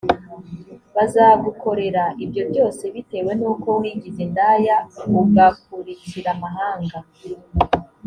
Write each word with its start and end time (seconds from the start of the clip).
bazagukorera 0.95 2.03
ibyo 2.23 2.43
byose 2.51 2.83
bitewe 2.93 3.31
n 3.39 3.41
uko 3.51 3.69
wigize 3.79 4.19
indaya 4.27 4.75
ugakurikira 5.21 6.29
amahanga 6.35 6.97